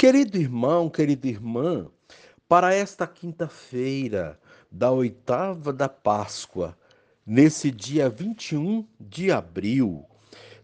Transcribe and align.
Querido 0.00 0.38
irmão, 0.38 0.88
querida 0.88 1.28
irmã, 1.28 1.86
para 2.48 2.74
esta 2.74 3.06
quinta-feira 3.06 4.40
da 4.72 4.90
oitava 4.90 5.74
da 5.74 5.90
Páscoa, 5.90 6.74
nesse 7.26 7.70
dia 7.70 8.08
21 8.08 8.88
de 8.98 9.30
abril, 9.30 10.06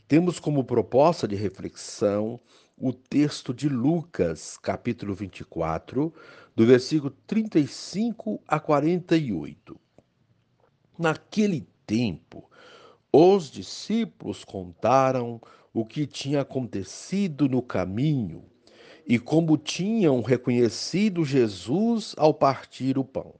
temos 0.09 0.41
como 0.41 0.64
proposta 0.64 1.29
de 1.29 1.37
reflexão 1.37 2.41
o 2.79 2.95
texto 2.95 3.53
de 3.53 3.69
Lucas, 3.69 4.57
capítulo 4.57 5.14
24, 5.14 6.14
do 6.57 6.64
versículo 6.64 7.14
35 7.27 8.41
a 8.48 8.59
48. 8.59 9.79
Naquele 10.98 11.68
tempo, 11.87 12.50
os 13.12 13.50
discípulos 13.50 14.45
contaram 14.45 15.39
o 15.75 15.84
que 15.84 16.07
tinha 16.07 16.41
acontecido 16.41 17.46
no 17.50 17.61
caminho 17.61 18.55
e 19.07 19.18
como 19.18 19.57
tinham 19.57 20.20
reconhecido 20.20 21.24
Jesus 21.24 22.15
ao 22.19 22.34
partir 22.34 22.98
o 22.98 23.05
pão. 23.05 23.34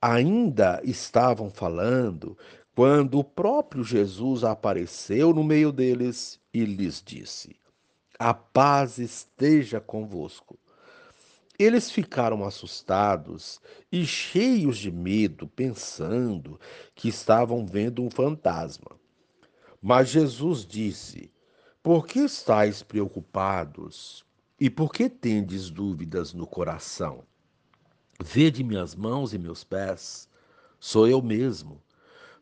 Ainda 0.00 0.82
estavam 0.84 1.48
falando 1.48 2.36
quando 2.74 3.18
o 3.18 3.24
próprio 3.24 3.82
Jesus 3.82 4.44
apareceu 4.44 5.32
no 5.32 5.42
meio 5.42 5.72
deles 5.72 6.38
e 6.52 6.64
lhes 6.64 7.02
disse: 7.02 7.56
A 8.18 8.34
paz 8.34 8.98
esteja 8.98 9.80
convosco. 9.80 10.58
Eles 11.58 11.90
ficaram 11.90 12.44
assustados 12.44 13.60
e 13.90 14.04
cheios 14.04 14.76
de 14.76 14.90
medo, 14.90 15.46
pensando 15.46 16.58
que 16.96 17.08
estavam 17.08 17.64
vendo 17.64 18.02
um 18.02 18.10
fantasma. 18.10 18.90
Mas 19.80 20.08
Jesus 20.08 20.66
disse: 20.66 21.32
Por 21.82 22.06
que 22.06 22.18
estáis 22.18 22.82
preocupados? 22.82 24.24
E 24.60 24.70
por 24.70 24.92
que 24.92 25.10
tendes 25.10 25.68
dúvidas 25.68 26.32
no 26.32 26.46
coração? 26.46 27.24
Vede 28.22 28.62
minhas 28.62 28.94
mãos 28.94 29.34
e 29.34 29.38
meus 29.38 29.64
pés, 29.64 30.28
sou 30.78 31.08
eu 31.08 31.20
mesmo. 31.20 31.82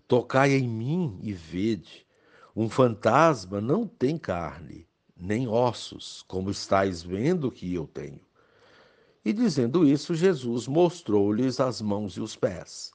Tocai 0.06 0.53
em 0.53 0.69
mim 0.69 1.19
e 1.23 1.33
vede. 1.33 2.06
Um 2.55 2.69
fantasma 2.69 3.62
não 3.62 3.86
tem 3.86 4.19
carne, 4.19 4.86
nem 5.17 5.48
ossos, 5.48 6.23
como 6.28 6.51
estáis 6.51 7.03
vendo 7.03 7.51
que 7.51 7.73
eu 7.73 7.86
tenho. 7.86 8.20
E 9.25 9.33
dizendo 9.33 9.86
isso, 9.86 10.14
Jesus 10.14 10.69
mostrou-lhes 10.69 11.61
as 11.61 11.81
mãos 11.81 12.12
e 12.19 12.20
os 12.20 12.36
pés. 12.36 12.92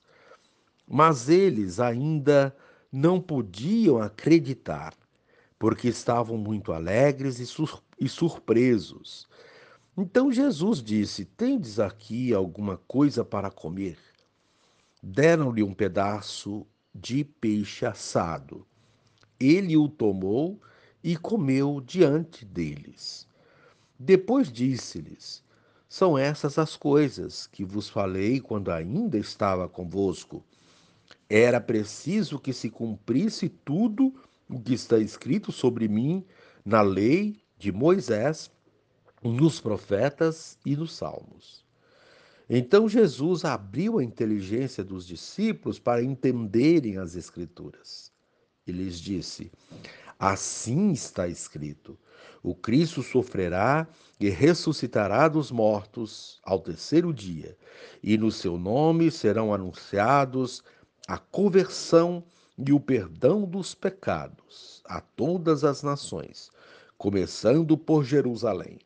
Mas 0.88 1.28
eles 1.28 1.80
ainda 1.80 2.56
não 2.91 3.19
podiam 3.19 3.97
acreditar 4.00 4.94
porque 5.58 5.88
estavam 5.88 6.38
muito 6.38 6.72
alegres 6.72 7.39
e, 7.39 7.47
sur 7.47 7.81
e 8.00 8.08
surpresos. 8.08 9.28
Então 9.98 10.31
Jesus 10.31 10.81
disse: 10.81 11.26
Tendes 11.26 11.80
aqui 11.80 12.34
alguma 12.34 12.78
coisa 12.88 13.26
para 13.26 13.50
comer? 13.50 13.98
Deram-lhe 15.02 15.64
um 15.64 15.73
pedaço 15.73 16.66
de 16.94 17.23
peixe 17.23 17.86
assado. 17.86 18.66
Ele 19.40 19.78
o 19.78 19.88
tomou 19.88 20.59
e 21.03 21.16
comeu 21.16 21.81
diante 21.81 22.45
deles. 22.45 23.28
Depois 23.98 24.52
disse-lhes: 24.52 25.44
São 25.90 26.18
essas 26.18 26.59
as 26.59 26.75
coisas 26.75 27.48
que 27.48 27.64
vos 27.64 27.90
falei 27.90 28.40
quando 28.40 28.72
ainda 28.72 29.18
estava 29.18 29.68
convosco. 29.68 30.44
Era 31.30 31.59
preciso 31.59 32.40
que 32.40 32.53
se 32.53 32.70
cumprisse 32.70 33.50
tudo 33.50 34.14
o 34.50 34.59
que 34.59 34.73
está 34.73 34.98
escrito 34.98 35.52
sobre 35.52 35.88
mim 35.88 36.23
na 36.64 36.81
lei 36.81 37.42
de 37.58 37.72
Moisés, 37.72 38.52
nos 39.23 39.59
profetas 39.59 40.58
e 40.66 40.75
nos 40.75 40.95
salmos. 40.95 41.66
Então 42.50 42.88
Jesus 42.88 43.44
abriu 43.44 44.00
a 44.00 44.03
inteligência 44.03 44.83
dos 44.83 45.05
discípulos 45.05 45.80
para 45.80 46.03
entenderem 46.03 46.97
as 46.97 47.16
Escrituras. 47.16 48.12
E 48.66 48.72
lhes 48.72 49.00
disse: 49.00 49.51
Assim 50.19 50.91
está 50.91 51.28
escrito: 51.28 51.97
o 52.41 52.56
Cristo 52.56 53.03
sofrerá 53.03 53.88
e 54.19 54.29
ressuscitará 54.29 55.28
dos 55.28 55.51
mortos 55.51 56.39
ao 56.44 56.59
terceiro 56.59 57.13
dia, 57.13 57.57
e 58.01 58.18
no 58.18 58.31
seu 58.31 58.57
nome 58.57 59.12
serão 59.12 59.53
anunciados 59.53 60.63
a 61.07 61.18
conversão 61.18 62.24
e 62.57 62.72
o 62.72 62.79
perdão 62.79 63.44
dos 63.44 63.75
pecados 63.75 64.81
a 64.85 65.00
todas 65.01 65.63
as 65.63 65.84
nações, 65.84 66.50
começando 66.97 67.78
por 67.78 68.03
Jerusalém. 68.03 68.80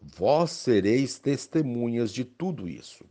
Vós 0.00 0.50
sereis 0.50 1.18
testemunhas 1.18 2.12
de 2.12 2.24
tudo 2.24 2.68
isso. 2.68 3.04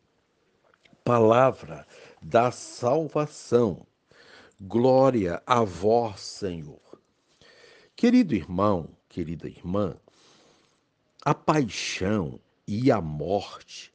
Palavra 1.03 1.87
da 2.21 2.51
salvação. 2.51 3.85
Glória 4.59 5.41
a 5.45 5.63
vós, 5.63 6.19
Senhor. 6.21 6.79
Querido 7.95 8.35
irmão, 8.35 8.89
querida 9.09 9.47
irmã, 9.47 9.95
a 11.23 11.33
paixão 11.33 12.39
e 12.67 12.91
a 12.91 13.01
morte 13.01 13.93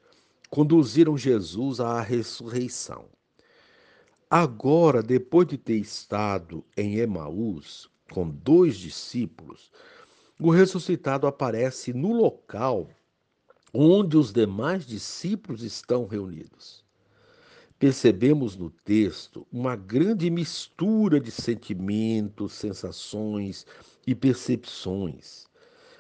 conduziram 0.51 1.17
Jesus 1.17 1.81
à 1.81 2.01
ressurreição. 2.01 3.07
Agora, 4.31 5.03
depois 5.03 5.47
de 5.47 5.57
ter 5.57 5.77
estado 5.77 6.65
em 6.77 6.97
Emaús 6.97 7.89
com 8.13 8.29
dois 8.29 8.77
discípulos, 8.77 9.71
o 10.39 10.51
ressuscitado 10.51 11.27
aparece 11.27 11.93
no 11.93 12.13
local 12.13 12.89
onde 13.73 14.17
os 14.17 14.33
demais 14.33 14.87
discípulos 14.87 15.63
estão 15.63 16.07
reunidos. 16.07 16.85
Percebemos 17.79 18.57
no 18.57 18.71
texto 18.71 19.47
uma 19.53 19.77
grande 19.77 20.31
mistura 20.31 21.21
de 21.21 21.31
sentimentos, 21.31 22.55
sensações 22.55 23.67
e 24.07 24.15
percepções. 24.15 25.47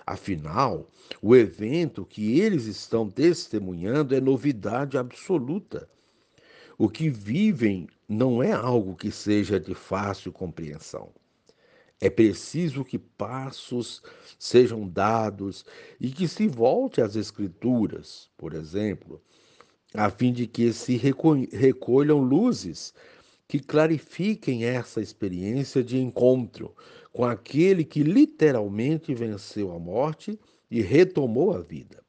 Afinal, 0.06 0.88
o 1.20 1.36
evento 1.36 2.06
que 2.06 2.40
eles 2.40 2.64
estão 2.64 3.10
testemunhando 3.10 4.14
é 4.14 4.20
novidade 4.20 4.96
absoluta. 4.96 5.88
O 6.78 6.88
que 6.88 7.10
vivem 7.10 7.88
não 8.08 8.42
é 8.42 8.52
algo 8.52 8.96
que 8.96 9.10
seja 9.10 9.58
de 9.58 9.74
fácil 9.74 10.32
compreensão. 10.32 11.10
É 12.00 12.10
preciso 12.10 12.84
que 12.84 12.98
passos 12.98 14.02
sejam 14.38 14.86
dados 14.86 15.64
e 15.98 16.10
que 16.10 16.28
se 16.28 16.46
volte 16.46 17.00
às 17.00 17.16
Escrituras, 17.16 18.28
por 18.36 18.52
exemplo, 18.52 19.22
a 19.94 20.10
fim 20.10 20.32
de 20.32 20.46
que 20.46 20.72
se 20.72 20.96
recolham 20.96 22.20
luzes 22.20 22.92
que 23.48 23.60
clarifiquem 23.60 24.64
essa 24.64 25.00
experiência 25.00 25.82
de 25.82 25.98
encontro 25.98 26.74
com 27.12 27.24
aquele 27.24 27.82
que 27.82 28.02
literalmente 28.02 29.14
venceu 29.14 29.72
a 29.72 29.78
morte 29.78 30.38
e 30.70 30.82
retomou 30.82 31.54
a 31.54 31.60
vida. 31.60 32.04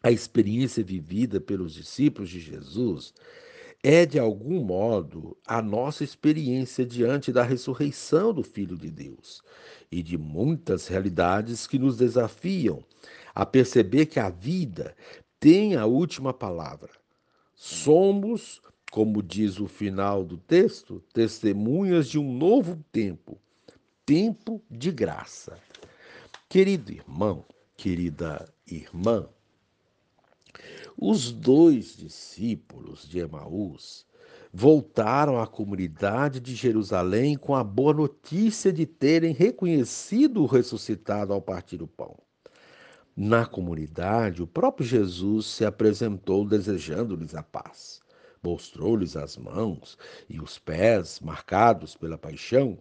A 0.00 0.12
experiência 0.12 0.84
vivida 0.84 1.40
pelos 1.40 1.74
discípulos 1.74 2.30
de 2.30 2.38
Jesus 2.38 3.14
é, 3.82 4.06
de 4.06 4.18
algum 4.18 4.62
modo, 4.62 5.36
a 5.46 5.60
nossa 5.60 6.04
experiência 6.04 6.86
diante 6.86 7.32
da 7.32 7.42
ressurreição 7.42 8.32
do 8.32 8.42
Filho 8.42 8.76
de 8.76 8.90
Deus 8.90 9.42
e 9.90 10.02
de 10.02 10.16
muitas 10.16 10.86
realidades 10.86 11.66
que 11.66 11.78
nos 11.78 11.96
desafiam 11.96 12.84
a 13.34 13.44
perceber 13.44 14.06
que 14.06 14.20
a 14.20 14.30
vida 14.30 14.94
tem 15.40 15.74
a 15.76 15.86
última 15.86 16.32
palavra. 16.32 16.90
Somos, 17.54 18.60
como 18.90 19.22
diz 19.22 19.58
o 19.58 19.66
final 19.66 20.24
do 20.24 20.36
texto, 20.36 21.02
testemunhas 21.12 22.08
de 22.08 22.18
um 22.18 22.32
novo 22.32 22.82
tempo 22.92 23.38
tempo 24.04 24.62
de 24.70 24.90
graça. 24.90 25.58
Querido 26.48 26.92
irmão, 26.92 27.44
querida 27.76 28.52
irmã, 28.66 29.28
os 30.96 31.32
dois 31.32 31.96
discípulos 31.96 33.08
de 33.08 33.18
Emaús 33.18 34.06
voltaram 34.52 35.40
à 35.40 35.46
comunidade 35.46 36.38
de 36.38 36.54
Jerusalém 36.54 37.36
com 37.36 37.54
a 37.54 37.64
boa 37.64 37.94
notícia 37.94 38.72
de 38.72 38.84
terem 38.84 39.32
reconhecido 39.32 40.42
o 40.42 40.46
ressuscitado 40.46 41.32
ao 41.32 41.40
partir 41.40 41.82
o 41.82 41.86
pão. 41.86 42.18
Na 43.16 43.44
comunidade, 43.44 44.42
o 44.42 44.46
próprio 44.46 44.86
Jesus 44.86 45.46
se 45.46 45.64
apresentou 45.64 46.46
desejando-lhes 46.46 47.34
a 47.34 47.42
paz. 47.42 48.00
Mostrou-lhes 48.42 49.16
as 49.16 49.36
mãos 49.36 49.98
e 50.28 50.40
os 50.40 50.58
pés 50.58 51.20
marcados 51.20 51.94
pela 51.94 52.18
paixão, 52.18 52.78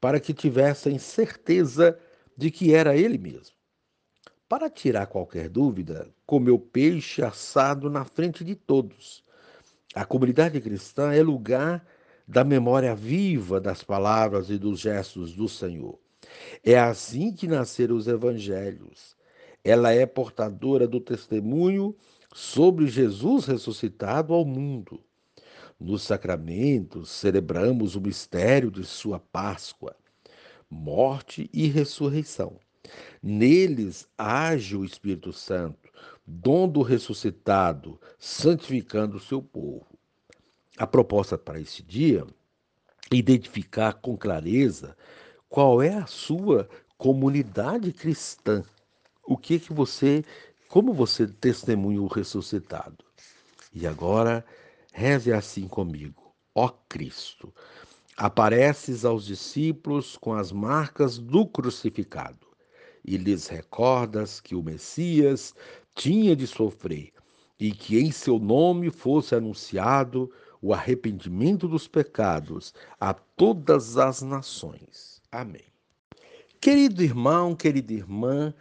para 0.00 0.20
que 0.20 0.32
tivessem 0.32 0.98
certeza 0.98 1.98
de 2.36 2.50
que 2.50 2.74
era 2.74 2.96
ele 2.96 3.18
mesmo. 3.18 3.55
Para 4.48 4.70
tirar 4.70 5.08
qualquer 5.08 5.48
dúvida, 5.48 6.08
comeu 6.24 6.56
peixe 6.56 7.20
assado 7.20 7.90
na 7.90 8.04
frente 8.04 8.44
de 8.44 8.54
todos. 8.54 9.24
A 9.92 10.04
comunidade 10.04 10.60
cristã 10.60 11.12
é 11.12 11.20
lugar 11.20 11.84
da 12.28 12.44
memória 12.44 12.94
viva 12.94 13.60
das 13.60 13.82
palavras 13.82 14.48
e 14.48 14.56
dos 14.56 14.78
gestos 14.78 15.34
do 15.34 15.48
Senhor. 15.48 15.98
É 16.62 16.78
assim 16.78 17.32
que 17.32 17.48
nasceram 17.48 17.96
os 17.96 18.06
evangelhos. 18.06 19.16
Ela 19.64 19.92
é 19.92 20.06
portadora 20.06 20.86
do 20.86 21.00
testemunho 21.00 21.96
sobre 22.32 22.86
Jesus 22.86 23.46
ressuscitado 23.46 24.32
ao 24.32 24.44
mundo. 24.44 25.02
Nos 25.78 26.02
sacramentos, 26.02 27.10
celebramos 27.10 27.96
o 27.96 28.00
mistério 28.00 28.70
de 28.70 28.84
Sua 28.84 29.18
Páscoa, 29.18 29.96
morte 30.70 31.50
e 31.52 31.66
ressurreição. 31.66 32.60
Neles 33.22 34.06
age 34.16 34.76
o 34.76 34.84
Espírito 34.84 35.32
Santo, 35.32 35.90
dom 36.26 36.68
do 36.68 36.82
ressuscitado, 36.82 38.00
santificando 38.18 39.16
o 39.16 39.20
seu 39.20 39.40
povo. 39.40 39.86
A 40.76 40.86
proposta 40.86 41.38
para 41.38 41.60
esse 41.60 41.82
dia 41.82 42.26
é 43.10 43.16
identificar 43.16 43.94
com 43.94 44.16
clareza 44.16 44.96
qual 45.48 45.80
é 45.80 45.94
a 45.94 46.06
sua 46.06 46.68
comunidade 46.98 47.92
cristã. 47.92 48.62
O 49.24 49.36
que 49.36 49.58
que 49.58 49.72
você, 49.72 50.24
como 50.68 50.92
você 50.92 51.26
testemunha 51.26 52.02
o 52.02 52.06
ressuscitado? 52.06 53.04
E 53.72 53.86
agora 53.86 54.44
reze 54.92 55.32
assim 55.32 55.68
comigo. 55.68 56.34
Ó 56.54 56.68
Cristo, 56.88 57.52
apareces 58.16 59.04
aos 59.04 59.24
discípulos 59.24 60.16
com 60.16 60.32
as 60.32 60.50
marcas 60.50 61.18
do 61.18 61.46
crucificado 61.46 62.45
e 63.06 63.16
lhes 63.16 63.46
recordas 63.46 64.40
que 64.40 64.56
o 64.56 64.62
Messias 64.62 65.54
tinha 65.94 66.34
de 66.34 66.46
sofrer 66.46 67.12
e 67.58 67.70
que 67.70 67.98
em 67.98 68.10
seu 68.10 68.38
nome 68.38 68.90
fosse 68.90 69.34
anunciado 69.34 70.30
o 70.60 70.74
arrependimento 70.74 71.68
dos 71.68 71.86
pecados 71.86 72.74
a 72.98 73.14
todas 73.14 73.96
as 73.96 74.20
nações. 74.22 75.22
Amém. 75.30 75.64
Querido 76.60 77.02
irmão, 77.02 77.54
querida 77.54 77.92
irmã, 77.92 78.52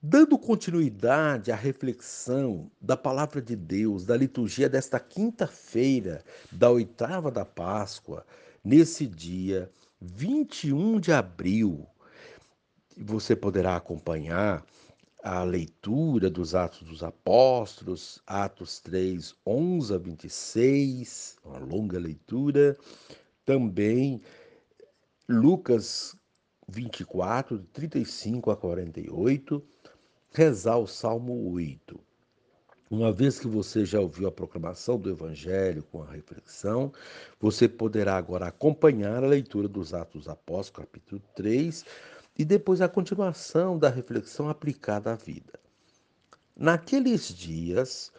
dando 0.00 0.38
continuidade 0.38 1.52
à 1.52 1.56
reflexão 1.56 2.70
da 2.80 2.96
palavra 2.96 3.42
de 3.42 3.54
Deus, 3.54 4.06
da 4.06 4.16
liturgia 4.16 4.68
desta 4.68 4.98
quinta-feira, 4.98 6.24
da 6.50 6.70
oitava 6.70 7.30
da 7.30 7.44
Páscoa, 7.44 8.24
nesse 8.64 9.06
dia 9.06 9.70
21 10.00 11.00
de 11.00 11.12
abril, 11.12 11.86
você 12.96 13.34
poderá 13.34 13.76
acompanhar 13.76 14.64
a 15.22 15.42
leitura 15.42 16.28
dos 16.28 16.54
Atos 16.54 16.82
dos 16.82 17.02
Apóstolos, 17.02 18.20
Atos 18.26 18.78
3, 18.80 19.34
11 19.46 19.94
a 19.94 19.98
26, 19.98 21.36
uma 21.44 21.58
longa 21.58 21.98
leitura. 21.98 22.76
Também 23.44 24.20
Lucas 25.28 26.14
24, 26.68 27.58
de 27.58 27.66
35 27.68 28.50
a 28.50 28.56
48, 28.56 29.64
rezar 30.30 30.76
o 30.76 30.86
Salmo 30.86 31.50
8. 31.52 31.98
Uma 32.90 33.10
vez 33.10 33.40
que 33.40 33.48
você 33.48 33.84
já 33.84 33.98
ouviu 33.98 34.28
a 34.28 34.32
proclamação 34.32 34.98
do 34.98 35.10
Evangelho 35.10 35.82
com 35.84 36.02
a 36.02 36.10
reflexão, 36.10 36.92
você 37.40 37.66
poderá 37.66 38.16
agora 38.16 38.46
acompanhar 38.46 39.24
a 39.24 39.26
leitura 39.26 39.66
dos 39.66 39.94
Atos 39.94 40.24
dos 40.24 40.28
Apóstolos, 40.28 40.86
capítulo 40.86 41.22
3, 41.34 41.84
e 42.36 42.44
depois 42.44 42.80
a 42.80 42.88
continuação 42.88 43.78
da 43.78 43.88
reflexão 43.88 44.48
aplicada 44.48 45.12
à 45.12 45.14
vida. 45.14 45.58
Naqueles 46.56 47.28
dias, 47.28 48.12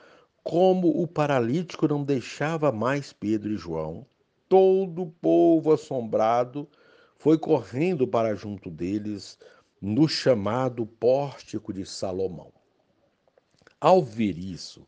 como 0.43 1.01
o 1.01 1.07
paralítico 1.07 1.87
não 1.87 2.03
deixava 2.03 2.71
mais 2.71 3.11
Pedro 3.11 3.51
e 3.51 3.57
João, 3.57 4.05
todo 4.47 5.03
o 5.03 5.11
povo 5.11 5.71
assombrado 5.73 6.67
foi 7.17 7.37
correndo 7.37 8.07
para 8.07 8.35
junto 8.35 8.69
deles 8.69 9.37
no 9.81 10.07
chamado 10.07 10.85
pórtico 10.85 11.73
de 11.73 11.85
Salomão. 11.85 12.53
Ao 13.79 14.01
ver 14.01 14.37
isso, 14.37 14.87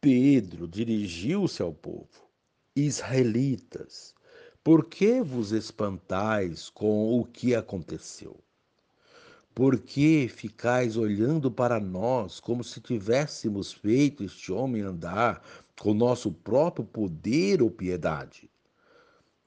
Pedro 0.00 0.68
dirigiu-se 0.68 1.62
ao 1.62 1.72
povo: 1.72 2.28
Israelitas, 2.74 4.14
por 4.62 4.86
que 4.86 5.20
vos 5.20 5.52
espantais 5.52 6.68
com 6.68 7.18
o 7.18 7.24
que 7.24 7.54
aconteceu? 7.54 8.38
Por 9.54 9.78
que 9.80 10.28
ficais 10.28 10.96
olhando 10.96 11.50
para 11.50 11.80
nós 11.80 12.38
como 12.38 12.62
se 12.62 12.80
tivéssemos 12.80 13.72
feito 13.72 14.22
este 14.22 14.52
homem 14.52 14.82
andar 14.82 15.42
com 15.78 15.92
nosso 15.92 16.30
próprio 16.32 16.84
poder 16.84 17.60
ou 17.60 17.70
piedade? 17.70 18.48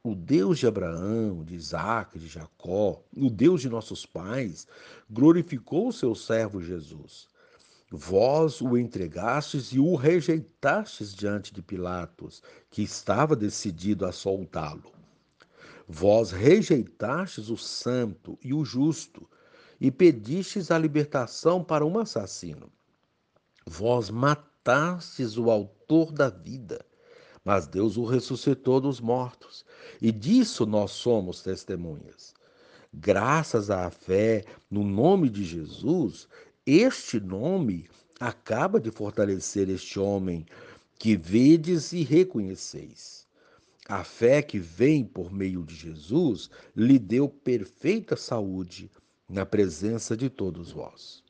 O 0.03 0.13
Deus 0.13 0.59
de 0.59 0.67
Abraão, 0.67 1.45
de 1.45 1.55
Isaac, 1.55 2.19
de 2.19 2.27
Jacó, 2.27 3.01
o 3.15 3.29
Deus 3.29 3.61
de 3.61 3.69
nossos 3.69 4.05
pais, 4.05 4.67
glorificou 5.09 5.87
o 5.87 5.93
seu 5.93 6.13
servo 6.13 6.61
Jesus. 6.61 7.29
Vós 7.89 8.59
o 8.59 8.77
entregastes 8.77 9.71
e 9.71 9.79
o 9.79 9.95
rejeitastes 9.95 11.13
diante 11.13 11.53
de 11.53 11.61
Pilatos, 11.61 12.43
que 12.69 12.81
estava 12.81 13.35
decidido 13.35 14.05
a 14.05 14.11
soltá-lo. 14.11 14.91
Vós 15.87 16.31
rejeitastes 16.31 17.49
o 17.49 17.55
santo 17.55 18.37
e 18.43 18.53
o 18.53 18.65
justo, 18.65 19.29
e 19.83 19.91
pedistes 19.91 20.71
a 20.71 20.77
libertação 20.77 21.61
para 21.61 21.85
um 21.85 21.99
assassino. 21.99 22.71
Vós 23.67 24.09
matastes 24.09 25.37
o 25.37 25.51
autor 25.51 26.13
da 26.13 26.29
vida, 26.29 26.85
mas 27.43 27.67
Deus 27.67 27.97
o 27.97 28.05
ressuscitou 28.05 28.79
dos 28.79 29.01
mortos, 29.01 29.65
e 30.01 30.09
disso 30.09 30.65
nós 30.65 30.91
somos 30.91 31.41
testemunhas. 31.41 32.33
Graças 32.93 33.69
à 33.69 33.89
fé 33.89 34.45
no 34.71 34.85
nome 34.85 35.29
de 35.29 35.43
Jesus, 35.43 36.29
este 36.65 37.19
nome 37.19 37.89
acaba 38.21 38.79
de 38.79 38.89
fortalecer 38.89 39.67
este 39.67 39.99
homem 39.99 40.45
que 40.97 41.17
vedes 41.17 41.91
e 41.91 42.03
reconheceis. 42.03 43.27
A 43.89 44.05
fé 44.05 44.41
que 44.41 44.59
vem 44.59 45.03
por 45.03 45.29
meio 45.29 45.61
de 45.61 45.75
Jesus 45.75 46.49
lhe 46.73 46.97
deu 46.97 47.27
perfeita 47.27 48.15
saúde 48.15 48.89
na 49.33 49.47
presença 49.47 50.15
de 50.15 50.29
todos 50.29 50.71
vós. 50.71 51.23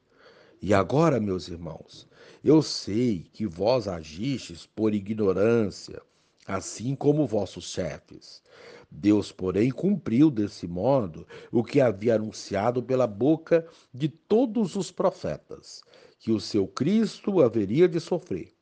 E 0.61 0.73
agora, 0.73 1.21
meus 1.21 1.47
irmãos, 1.47 2.05
eu 2.43 2.61
sei 2.61 3.25
que 3.31 3.47
vós 3.47 3.87
agistes 3.87 4.65
por 4.65 4.93
ignorância, 4.93 6.01
assim 6.45 6.95
como 6.95 7.25
vossos 7.25 7.71
chefes. 7.71 8.43
Deus, 8.91 9.31
porém, 9.31 9.71
cumpriu 9.71 10.29
desse 10.29 10.67
modo 10.67 11.25
o 11.49 11.63
que 11.63 11.79
havia 11.79 12.15
anunciado 12.15 12.83
pela 12.83 13.07
boca 13.07 13.65
de 13.93 14.09
todos 14.09 14.75
os 14.75 14.91
profetas, 14.91 15.81
que 16.19 16.31
o 16.31 16.41
seu 16.41 16.67
Cristo 16.67 17.41
haveria 17.41 17.87
de 17.87 18.01
sofrer. 18.01 18.53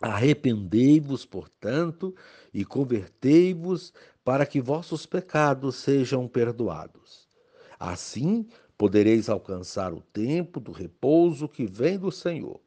Arrependei-vos, 0.00 1.24
portanto, 1.24 2.14
e 2.52 2.64
convertei-vos 2.64 3.92
para 4.22 4.46
que 4.46 4.60
vossos 4.60 5.06
pecados 5.06 5.74
sejam 5.74 6.28
perdoados 6.28 7.23
Assim 7.78 8.46
podereis 8.76 9.28
alcançar 9.28 9.92
o 9.92 10.00
tempo 10.00 10.60
do 10.60 10.72
repouso 10.72 11.48
que 11.48 11.66
vem 11.66 11.98
do 11.98 12.10
Senhor. 12.10 12.60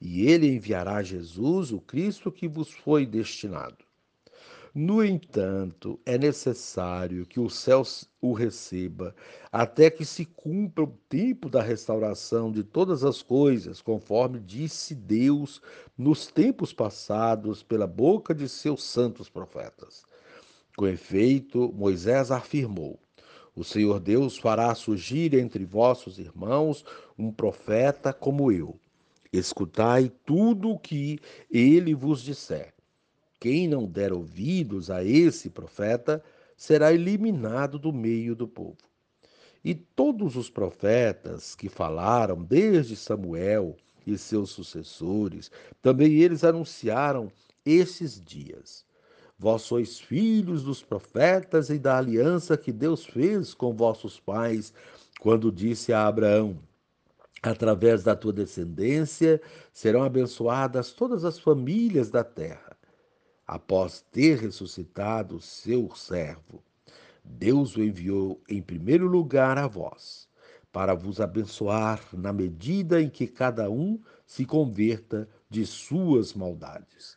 E 0.00 0.26
ele 0.26 0.48
enviará 0.48 1.02
Jesus, 1.02 1.72
o 1.72 1.80
Cristo 1.80 2.30
que 2.32 2.48
vos 2.48 2.70
foi 2.70 3.06
destinado. 3.06 3.84
No 4.74 5.04
entanto, 5.04 6.00
é 6.06 6.16
necessário 6.16 7.26
que 7.26 7.38
o 7.38 7.50
céu 7.50 7.82
o 8.22 8.32
receba, 8.32 9.14
até 9.50 9.90
que 9.90 10.02
se 10.02 10.24
cumpra 10.24 10.84
o 10.84 10.98
tempo 11.10 11.50
da 11.50 11.60
restauração 11.60 12.50
de 12.50 12.64
todas 12.64 13.04
as 13.04 13.20
coisas, 13.20 13.82
conforme 13.82 14.40
disse 14.40 14.94
Deus 14.94 15.60
nos 15.96 16.26
tempos 16.26 16.72
passados 16.72 17.62
pela 17.62 17.86
boca 17.86 18.34
de 18.34 18.48
seus 18.48 18.82
santos 18.82 19.28
profetas. 19.28 20.06
Com 20.74 20.86
efeito, 20.86 21.70
Moisés 21.74 22.30
afirmou: 22.30 22.98
o 23.54 23.62
Senhor 23.62 24.00
Deus 24.00 24.38
fará 24.38 24.74
surgir 24.74 25.34
entre 25.34 25.64
vossos 25.64 26.18
irmãos 26.18 26.84
um 27.18 27.30
profeta 27.30 28.12
como 28.12 28.50
eu. 28.50 28.78
Escutai 29.32 30.10
tudo 30.24 30.70
o 30.70 30.78
que 30.78 31.18
ele 31.50 31.94
vos 31.94 32.22
disser. 32.22 32.72
Quem 33.38 33.68
não 33.68 33.86
der 33.86 34.12
ouvidos 34.12 34.90
a 34.90 35.04
esse 35.04 35.50
profeta 35.50 36.22
será 36.56 36.92
eliminado 36.92 37.78
do 37.78 37.92
meio 37.92 38.34
do 38.34 38.46
povo. 38.46 38.78
E 39.64 39.74
todos 39.74 40.36
os 40.36 40.48
profetas 40.48 41.54
que 41.54 41.68
falaram 41.68 42.42
desde 42.42 42.96
Samuel 42.96 43.76
e 44.06 44.18
seus 44.18 44.50
sucessores, 44.50 45.50
também 45.80 46.12
eles 46.14 46.42
anunciaram 46.42 47.30
esses 47.64 48.20
dias. 48.20 48.84
Vós 49.42 49.62
sois 49.62 49.98
filhos 49.98 50.62
dos 50.62 50.84
profetas 50.84 51.68
e 51.68 51.76
da 51.76 51.98
aliança 51.98 52.56
que 52.56 52.70
Deus 52.70 53.04
fez 53.04 53.52
com 53.52 53.74
vossos 53.74 54.20
pais, 54.20 54.72
quando 55.18 55.50
disse 55.50 55.92
a 55.92 56.06
Abraão: 56.06 56.56
Através 57.42 58.04
da 58.04 58.14
tua 58.14 58.32
descendência 58.32 59.42
serão 59.72 60.04
abençoadas 60.04 60.92
todas 60.92 61.24
as 61.24 61.40
famílias 61.40 62.08
da 62.08 62.22
terra. 62.22 62.76
Após 63.44 64.04
ter 64.12 64.38
ressuscitado 64.38 65.40
seu 65.40 65.92
servo, 65.96 66.62
Deus 67.24 67.74
o 67.74 67.82
enviou 67.82 68.40
em 68.48 68.62
primeiro 68.62 69.08
lugar 69.08 69.58
a 69.58 69.66
vós, 69.66 70.28
para 70.70 70.94
vos 70.94 71.20
abençoar 71.20 72.00
na 72.12 72.32
medida 72.32 73.02
em 73.02 73.10
que 73.10 73.26
cada 73.26 73.68
um 73.68 74.00
se 74.24 74.44
converta 74.44 75.28
de 75.50 75.66
suas 75.66 76.32
maldades. 76.32 77.16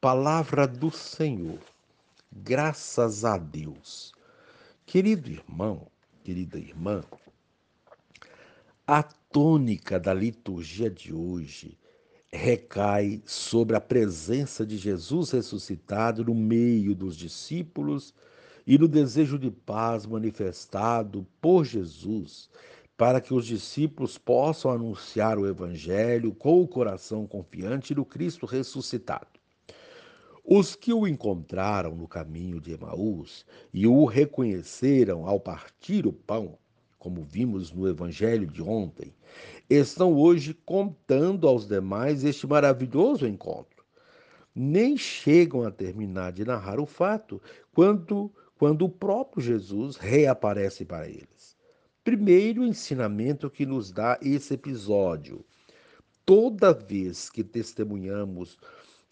Palavra 0.00 0.66
do 0.66 0.90
Senhor. 0.90 1.58
Graças 2.32 3.22
a 3.22 3.36
Deus. 3.36 4.14
Querido 4.86 5.30
irmão, 5.30 5.88
querida 6.24 6.58
irmã, 6.58 7.02
a 8.86 9.02
tônica 9.02 10.00
da 10.00 10.14
liturgia 10.14 10.88
de 10.88 11.12
hoje 11.12 11.76
recai 12.32 13.20
sobre 13.26 13.76
a 13.76 13.80
presença 13.80 14.64
de 14.64 14.78
Jesus 14.78 15.32
ressuscitado 15.32 16.24
no 16.24 16.34
meio 16.34 16.94
dos 16.94 17.14
discípulos 17.14 18.14
e 18.66 18.78
no 18.78 18.88
desejo 18.88 19.38
de 19.38 19.50
paz 19.50 20.06
manifestado 20.06 21.26
por 21.42 21.66
Jesus 21.66 22.48
para 22.96 23.20
que 23.20 23.34
os 23.34 23.44
discípulos 23.44 24.16
possam 24.16 24.70
anunciar 24.70 25.38
o 25.38 25.46
Evangelho 25.46 26.32
com 26.32 26.62
o 26.62 26.66
coração 26.66 27.26
confiante 27.26 27.94
no 27.94 28.06
Cristo 28.06 28.46
ressuscitado. 28.46 29.39
Os 30.52 30.74
que 30.74 30.92
o 30.92 31.06
encontraram 31.06 31.94
no 31.94 32.08
caminho 32.08 32.60
de 32.60 32.72
Emaús 32.72 33.46
e 33.72 33.86
o 33.86 34.04
reconheceram 34.04 35.24
ao 35.24 35.38
partir 35.38 36.08
o 36.08 36.12
pão, 36.12 36.58
como 36.98 37.22
vimos 37.22 37.70
no 37.70 37.88
Evangelho 37.88 38.48
de 38.48 38.60
ontem, 38.60 39.14
estão 39.70 40.12
hoje 40.12 40.52
contando 40.66 41.46
aos 41.46 41.68
demais 41.68 42.24
este 42.24 42.48
maravilhoso 42.48 43.28
encontro. 43.28 43.84
Nem 44.52 44.96
chegam 44.96 45.62
a 45.62 45.70
terminar 45.70 46.32
de 46.32 46.44
narrar 46.44 46.80
o 46.80 46.84
fato 46.84 47.40
quando, 47.72 48.28
quando 48.58 48.84
o 48.86 48.88
próprio 48.88 49.40
Jesus 49.40 49.94
reaparece 49.98 50.84
para 50.84 51.08
eles. 51.08 51.56
Primeiro 52.02 52.64
ensinamento 52.64 53.48
que 53.48 53.64
nos 53.64 53.92
dá 53.92 54.18
esse 54.20 54.54
episódio: 54.54 55.44
toda 56.26 56.74
vez 56.74 57.30
que 57.30 57.44
testemunhamos 57.44 58.58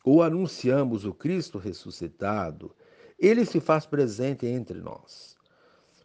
ou 0.09 0.23
anunciamos 0.23 1.05
o 1.05 1.13
Cristo 1.13 1.59
ressuscitado, 1.59 2.75
ele 3.19 3.45
se 3.45 3.61
faz 3.61 3.85
presente 3.85 4.47
entre 4.47 4.81
nós. 4.81 5.37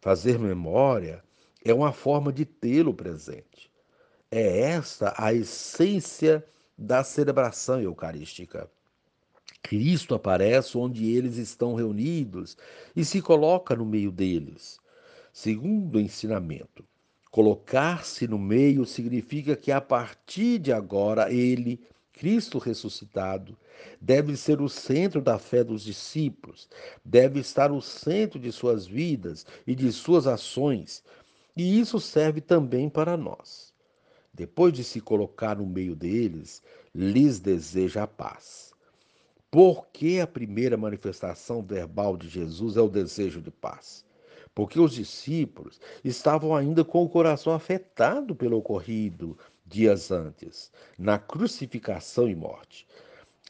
Fazer 0.02 0.38
memória 0.38 1.24
é 1.64 1.74
uma 1.74 1.94
forma 1.94 2.34
de 2.34 2.44
tê-lo 2.44 2.94
presente. 2.94 3.72
É 4.30 4.60
esta 4.60 5.14
a 5.18 5.34
essência 5.34 6.46
da 6.78 7.02
celebração 7.02 7.80
eucarística. 7.80 8.70
Cristo 9.62 10.14
aparece 10.14 10.78
onde 10.78 11.10
eles 11.10 11.38
estão 11.38 11.74
reunidos 11.74 12.58
e 12.94 13.06
se 13.06 13.22
coloca 13.22 13.74
no 13.74 13.86
meio 13.86 14.12
deles. 14.12 14.82
Segundo 15.32 15.98
ensinamento, 15.98 16.84
colocar-se 17.32 18.28
no 18.28 18.38
meio 18.38 18.86
significa 18.86 19.56
que 19.56 19.72
a 19.72 19.80
partir 19.80 20.60
de 20.60 20.74
agora 20.74 21.32
ele, 21.32 21.80
Cristo 22.12 22.58
ressuscitado, 22.58 23.58
deve 24.00 24.36
ser 24.36 24.62
o 24.62 24.70
centro 24.70 25.22
da 25.22 25.40
fé 25.40 25.64
dos 25.64 25.84
discípulos, 25.84 26.70
deve 27.04 27.40
estar 27.40 27.70
no 27.70 27.82
centro 27.82 28.40
de 28.40 28.52
suas 28.52 28.86
vidas 28.86 29.46
e 29.66 29.76
de 29.76 29.92
suas 29.92 30.28
ações, 30.28 31.04
e 31.56 31.80
isso 31.80 32.00
serve 32.00 32.42
também 32.42 32.90
para 32.90 33.16
nós. 33.16 33.74
Depois 34.34 34.74
de 34.74 34.84
se 34.84 35.00
colocar 35.00 35.58
no 35.58 35.66
meio 35.66 35.96
deles, 35.96 36.62
lhes 36.94 37.40
deseja 37.40 38.04
a 38.04 38.08
paz. 38.08 38.74
Por 39.52 39.86
que 39.94 40.20
a 40.20 40.26
primeira 40.26 40.76
manifestação 40.76 41.62
verbal 41.62 42.18
de 42.18 42.28
Jesus 42.28 42.76
é 42.76 42.82
o 42.82 42.90
desejo 42.90 43.40
de 43.40 43.52
paz? 43.52 44.04
Porque 44.56 44.80
os 44.80 44.94
discípulos 44.94 45.80
estavam 46.04 46.56
ainda 46.56 46.84
com 46.84 47.04
o 47.04 47.10
coração 47.10 47.54
afetado 47.54 48.36
pelo 48.36 48.58
ocorrido 48.58 49.38
dias 49.66 50.12
antes, 50.12 50.72
na 50.98 51.18
crucificação 51.18 52.28
e 52.28 52.36
morte. 52.36 52.88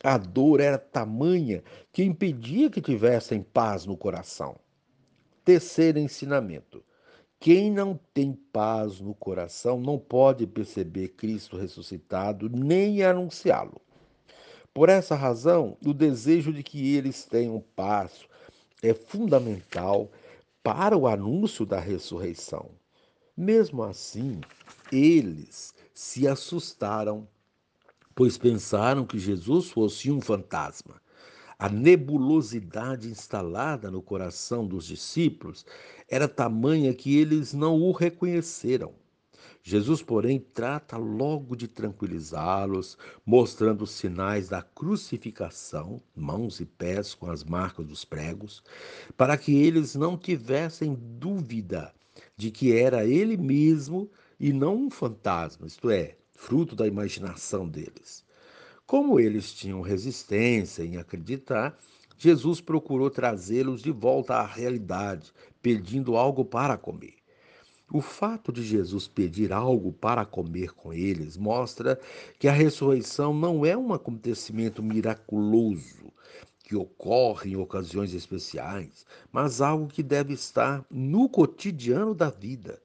A 0.03 0.17
dor 0.17 0.59
era 0.59 0.77
tamanha 0.77 1.63
que 1.93 2.03
impedia 2.03 2.69
que 2.69 2.81
tivessem 2.81 3.41
paz 3.41 3.85
no 3.85 3.95
coração. 3.95 4.59
Terceiro 5.45 5.97
ensinamento: 5.97 6.83
quem 7.39 7.71
não 7.71 7.97
tem 8.13 8.33
paz 8.33 8.99
no 8.99 9.15
coração 9.15 9.79
não 9.79 9.97
pode 9.97 10.45
perceber 10.45 11.09
Cristo 11.09 11.57
ressuscitado 11.57 12.49
nem 12.49 13.01
anunciá-lo. 13.01 13.81
Por 14.73 14.89
essa 14.89 15.15
razão, 15.15 15.77
o 15.85 15.93
desejo 15.93 16.51
de 16.51 16.63
que 16.63 16.95
eles 16.95 17.25
tenham 17.25 17.63
paz 17.75 18.25
é 18.81 18.93
fundamental 18.93 20.11
para 20.61 20.97
o 20.97 21.07
anúncio 21.07 21.65
da 21.65 21.79
ressurreição. 21.79 22.71
Mesmo 23.37 23.83
assim, 23.83 24.41
eles 24.91 25.73
se 25.93 26.27
assustaram, 26.27 27.27
pois 28.15 28.37
pensaram 28.37 29.05
que 29.05 29.17
Jesus 29.17 29.69
fosse 29.69 30.11
um 30.11 30.21
fantasma. 30.21 31.01
A 31.57 31.69
nebulosidade 31.69 33.07
instalada 33.07 33.89
no 33.89 34.01
coração 34.01 34.67
dos 34.67 34.85
discípulos 34.85 35.65
era 36.09 36.27
tamanha 36.27 36.93
que 36.93 37.17
eles 37.17 37.53
não 37.53 37.81
o 37.81 37.91
reconheceram. 37.91 38.93
Jesus, 39.65 40.01
porém, 40.01 40.39
trata 40.39 40.97
logo 40.97 41.55
de 41.55 41.69
tranquilizá-los, 41.69 42.97
mostrando 43.25 43.83
os 43.85 43.91
sinais 43.91 44.49
da 44.49 44.61
crucificação, 44.61 46.01
mãos 46.13 46.59
e 46.59 46.65
pés 46.65 47.15
com 47.15 47.31
as 47.31 47.45
marcas 47.45 47.85
dos 47.85 48.03
pregos, 48.03 48.61
para 49.15 49.37
que 49.37 49.55
eles 49.55 49.95
não 49.95 50.17
tivessem 50.17 50.97
dúvida 50.99 51.93
de 52.35 52.51
que 52.51 52.75
era 52.75 53.05
ele 53.05 53.37
mesmo 53.37 54.11
e 54.37 54.51
não 54.51 54.75
um 54.75 54.89
fantasma, 54.89 55.65
isto 55.65 55.89
é, 55.89 56.17
fruto 56.43 56.75
da 56.75 56.85
imaginação 56.85 57.65
deles. 57.65 58.21
Como 58.85 59.17
eles 59.17 59.53
tinham 59.53 59.79
resistência 59.79 60.83
em 60.83 60.97
acreditar, 60.97 61.79
Jesus 62.17 62.59
procurou 62.59 63.09
trazê-los 63.09 63.81
de 63.81 63.91
volta 63.91 64.35
à 64.35 64.45
realidade, 64.45 65.31
pedindo 65.61 66.17
algo 66.17 66.43
para 66.43 66.77
comer. 66.77 67.15
O 67.89 68.01
fato 68.01 68.51
de 68.51 68.61
Jesus 68.61 69.07
pedir 69.07 69.53
algo 69.53 69.93
para 69.93 70.25
comer 70.25 70.73
com 70.73 70.93
eles 70.93 71.37
mostra 71.37 71.97
que 72.37 72.49
a 72.49 72.51
ressurreição 72.51 73.33
não 73.33 73.65
é 73.65 73.77
um 73.77 73.93
acontecimento 73.93 74.83
miraculoso 74.83 76.11
que 76.61 76.75
ocorre 76.75 77.51
em 77.51 77.55
ocasiões 77.55 78.13
especiais, 78.13 79.05
mas 79.31 79.61
algo 79.61 79.87
que 79.87 80.03
deve 80.03 80.33
estar 80.33 80.83
no 80.91 81.29
cotidiano 81.29 82.13
da 82.13 82.29
vida. 82.29 82.81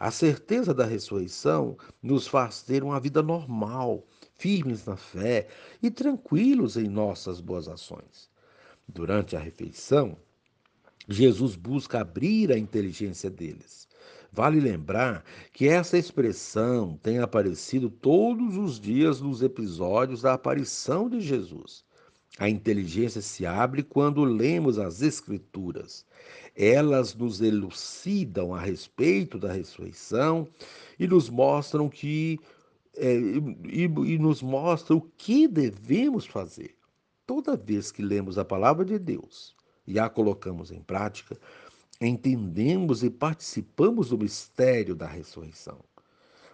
A 0.00 0.10
certeza 0.10 0.72
da 0.72 0.86
ressurreição 0.86 1.76
nos 2.02 2.26
faz 2.26 2.62
ter 2.62 2.82
uma 2.82 2.98
vida 2.98 3.22
normal, 3.22 4.02
firmes 4.34 4.86
na 4.86 4.96
fé 4.96 5.46
e 5.82 5.90
tranquilos 5.90 6.78
em 6.78 6.88
nossas 6.88 7.38
boas 7.38 7.68
ações. 7.68 8.30
Durante 8.88 9.36
a 9.36 9.38
refeição, 9.38 10.16
Jesus 11.06 11.54
busca 11.54 12.00
abrir 12.00 12.50
a 12.50 12.56
inteligência 12.56 13.28
deles. 13.28 13.86
Vale 14.32 14.58
lembrar 14.58 15.22
que 15.52 15.68
essa 15.68 15.98
expressão 15.98 16.98
tem 17.02 17.18
aparecido 17.18 17.90
todos 17.90 18.56
os 18.56 18.80
dias 18.80 19.20
nos 19.20 19.42
episódios 19.42 20.22
da 20.22 20.32
aparição 20.32 21.10
de 21.10 21.20
Jesus. 21.20 21.84
A 22.38 22.48
inteligência 22.48 23.20
se 23.20 23.44
abre 23.44 23.82
quando 23.82 24.24
lemos 24.24 24.78
as 24.78 25.02
Escrituras. 25.02 26.06
Elas 26.56 27.14
nos 27.14 27.40
elucidam 27.40 28.54
a 28.54 28.60
respeito 28.60 29.38
da 29.38 29.52
ressurreição 29.52 30.48
e 30.98 31.06
nos 31.06 31.28
mostram 31.28 31.88
que 31.88 32.38
é, 32.96 33.14
e, 33.14 33.84
e 33.84 34.18
nos 34.18 34.42
mostra 34.42 34.94
o 34.94 35.00
que 35.00 35.46
devemos 35.46 36.26
fazer. 36.26 36.76
Toda 37.26 37.56
vez 37.56 37.92
que 37.92 38.02
lemos 38.02 38.38
a 38.38 38.44
palavra 38.44 38.84
de 38.84 38.98
Deus 38.98 39.54
e 39.86 39.98
a 39.98 40.08
colocamos 40.08 40.72
em 40.72 40.80
prática, 40.80 41.38
entendemos 42.00 43.04
e 43.04 43.10
participamos 43.10 44.08
do 44.08 44.18
mistério 44.18 44.94
da 44.94 45.06
ressurreição. 45.06 45.78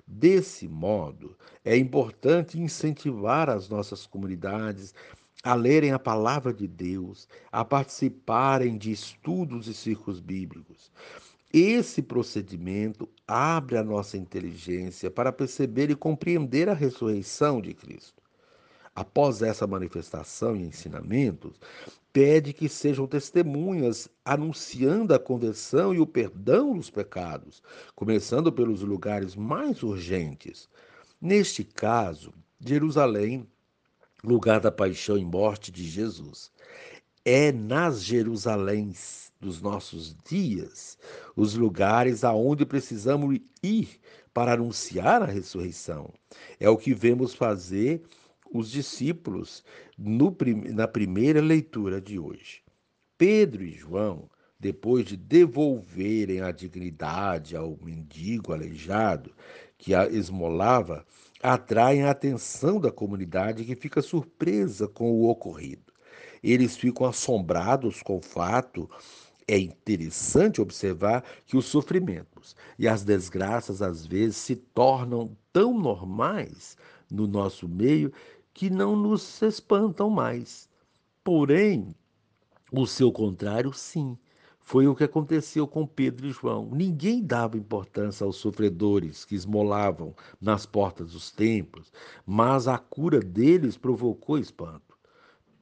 Desse 0.07 0.69
modo, 0.69 1.37
é 1.65 1.77
importante 1.77 2.61
incentivar 2.61 3.49
as 3.51 3.69
nossas 3.69 4.07
comunidades 4.07 4.95
a 5.47 5.55
lerem 5.55 5.93
a 5.93 5.99
palavra 5.99 6.53
de 6.53 6.67
Deus, 6.67 7.29
a 7.53 7.65
participarem 7.65 8.77
de 8.77 8.91
estudos 8.91 9.69
e 9.69 9.75
círculos 9.75 10.19
bíblicos. 10.19 10.91
Esse 11.53 12.03
procedimento 12.03 13.09
abre 13.29 13.79
a 13.79 13.85
nossa 13.85 14.17
inteligência 14.17 15.09
para 15.09 15.31
perceber 15.31 15.89
e 15.89 15.95
compreender 15.95 16.69
a 16.69 16.75
ressurreição 16.75 17.61
de 17.61 17.73
Cristo. 17.75 18.21
Após 18.93 19.41
essa 19.41 19.69
manifestação 19.69 20.57
e 20.57 20.65
ensinamentos, 20.65 21.61
pede 22.13 22.53
que 22.53 22.69
sejam 22.69 23.07
testemunhas 23.07 24.09
anunciando 24.25 25.15
a 25.15 25.19
conversão 25.19 25.95
e 25.95 26.01
o 26.01 26.07
perdão 26.09 26.77
dos 26.77 26.91
pecados, 26.91 27.63
começando 27.95 28.53
pelos 28.53 28.83
lugares 28.83 29.37
mais 29.37 29.81
urgentes. 29.85 30.69
Neste 31.21 31.63
caso, 31.63 32.35
Jerusalém, 32.59 33.47
lugar 34.23 34.61
da 34.61 34.71
paixão 34.71 35.17
e 35.17 35.25
morte 35.25 35.71
de 35.71 35.85
Jesus. 35.85 36.51
É 37.25 37.53
nas 37.53 38.03
Jerusaléns 38.03 39.33
dos 39.41 39.61
nossos 39.61 40.17
dias, 40.29 40.97
os 41.35 41.55
lugares 41.55 42.25
aonde 42.25 42.65
precisamos 42.65 43.39
ir 43.63 44.01
para 44.33 44.53
anunciar 44.53 45.23
a 45.23 45.27
ressurreição. 45.27 46.13
É 46.59 46.69
o 46.69 46.77
que 46.77 46.95
vemos 46.95 47.35
fazer 47.35 48.03
os 48.53 48.71
discípulos 48.71 49.65
no, 49.97 50.37
na 50.73 50.87
primeira 50.87 51.41
leitura 51.41 52.01
de 52.01 52.19
hoje. 52.19 52.63
Pedro 53.19 53.65
e 53.65 53.73
João, 53.73 54.29
depois 54.59 55.05
de 55.05 55.17
devolverem 55.17 56.41
a 56.41 56.51
dignidade 56.51 57.57
ao 57.57 57.79
mendigo 57.83 58.53
aleijado 58.53 59.33
que 59.79 59.95
a 59.95 60.07
esmolava, 60.07 61.05
atraem 61.47 62.03
a 62.03 62.11
atenção 62.11 62.81
da 62.81 62.91
comunidade 62.91 63.65
que 63.65 63.77
fica 63.77 64.03
surpresa 64.03 64.89
com 64.89 65.13
o 65.13 65.29
ocorrido. 65.29 65.93
Eles 66.43 66.77
ficam 66.77 67.07
assombrados 67.07 68.03
com 68.03 68.17
o 68.17 68.23
fato. 68.23 68.91
É 69.47 69.57
interessante 69.57 70.61
observar 70.61 71.25
que 71.47 71.57
os 71.57 71.67
sofrimentos 71.67 72.57
e 72.77 72.89
as 72.89 73.05
desgraças 73.05 73.81
às 73.81 74.05
vezes 74.05 74.39
se 74.39 74.57
tornam 74.57 75.37
tão 75.53 75.79
normais 75.79 76.77
no 77.09 77.29
nosso 77.29 77.69
meio 77.69 78.13
que 78.53 78.69
não 78.69 78.97
nos 78.97 79.41
espantam 79.41 80.11
mais. 80.11 80.69
Porém, 81.23 81.95
o 82.73 82.89
seu 82.89 83.13
contrário, 83.13 83.73
sim. 83.73 84.19
Foi 84.69 84.89
o 84.89 84.97
que 84.97 85.05
aconteceu 85.05 85.65
com 85.65 85.87
Pedro 85.87 86.27
e 86.27 86.33
João. 86.33 86.69
Ninguém 86.73 87.23
dava 87.23 87.57
importância 87.57 88.25
aos 88.25 88.35
sofredores 88.35 89.25
que 89.25 89.37
esmolavam 89.37 90.13
nas 90.41 90.67
portas 90.67 91.13
dos 91.13 91.31
templos, 91.31 91.93
mas 92.27 92.67
a 92.67 92.77
cura 92.77 93.21
deles 93.21 93.77
provocou 93.77 94.37
espanto. 94.37 94.99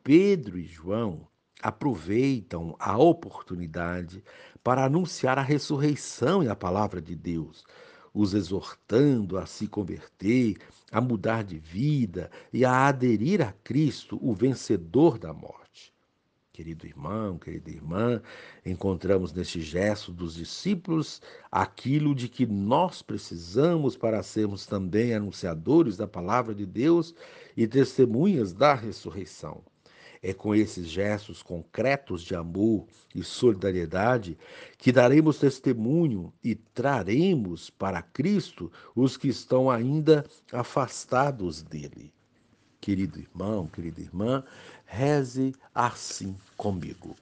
Pedro 0.03 0.59
e 0.59 0.65
João 0.65 1.29
aproveitam 1.61 2.75
a 2.79 2.97
oportunidade 2.97 4.25
para 4.63 4.87
anunciar 4.87 5.39
a 5.39 5.43
ressurreição 5.43 6.43
e 6.43 6.49
a 6.49 6.57
palavra 6.57 7.03
de 7.03 7.15
Deus, 7.15 7.63
os 8.15 8.33
exortando 8.33 9.37
a 9.37 9.45
se 9.45 9.69
converter, 9.69 10.57
a 10.91 11.03
mudar 11.03 11.45
de 11.45 11.59
vida 11.59 12.31
e 12.51 12.65
a 12.65 12.87
aderir 12.87 13.43
a 13.43 13.53
Cristo, 13.53 14.19
o 14.23 14.33
vencedor 14.33 15.19
da 15.19 15.35
morte. 15.35 15.94
Querido 16.55 16.87
irmão, 16.87 17.37
querida 17.37 17.69
irmã, 17.69 18.23
encontramos 18.65 19.33
neste 19.33 19.61
gesto 19.61 20.13
dos 20.13 20.37
discípulos 20.37 21.21
aquilo 21.51 22.15
de 22.15 22.29
que 22.29 22.47
nós 22.47 23.03
precisamos 23.03 23.97
para 23.97 24.23
sermos 24.23 24.65
também 24.65 25.13
anunciadores 25.13 25.97
da 25.97 26.07
palavra 26.07 26.55
de 26.55 26.65
Deus 26.65 27.13
e 27.57 27.67
testemunhas 27.67 28.53
da 28.53 28.73
ressurreição. 28.73 29.65
É 30.23 30.33
com 30.33 30.55
esses 30.55 30.87
gestos 30.87 31.43
concretos 31.43 32.23
de 32.23 32.37
amor 32.37 32.87
e 33.13 33.25
solidariedade 33.25 34.39
que 34.79 34.93
daremos 34.93 35.41
testemunho 35.41 36.33
e 36.41 36.55
traremos 36.55 37.69
para 37.69 38.01
Cristo 38.01 38.71
os 38.95 39.17
que 39.17 39.27
estão 39.27 39.69
ainda 39.69 40.25
afastados 40.53 41.65
dele. 41.65 42.15
Querido 42.85 43.19
irmão, 43.19 43.67
querida 43.67 44.03
irmã, 44.03 44.45
reze 44.85 45.55
assim 45.75 46.37
comigo. 46.55 47.17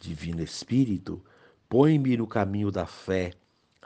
Divino 0.00 0.42
Espírito, 0.42 1.22
põe-me 1.68 2.16
no 2.16 2.26
caminho 2.26 2.72
da 2.72 2.86
fé, 2.86 3.32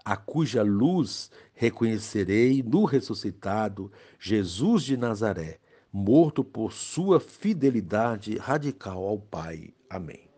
a 0.02 0.16
cuja 0.16 0.62
luz 0.62 1.30
reconhecerei 1.52 2.62
no 2.62 2.86
ressuscitado 2.86 3.92
Jesus 4.18 4.82
de 4.82 4.96
Nazaré, 4.96 5.58
morto 5.92 6.42
por 6.42 6.72
sua 6.72 7.20
fidelidade 7.20 8.38
radical 8.38 9.04
ao 9.06 9.18
Pai. 9.18 9.74
Amém. 9.90 10.33